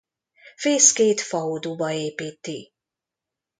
[0.55, 2.73] Fészkét faodúba építi.